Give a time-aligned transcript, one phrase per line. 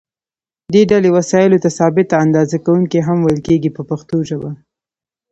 [0.73, 4.51] دې ډلې وسایلو ته ثابته اندازه کوونکي هم ویل کېږي په پښتو ژبه.